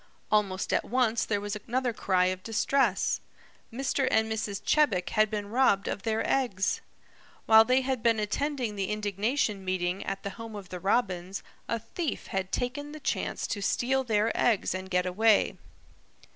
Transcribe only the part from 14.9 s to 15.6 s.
away.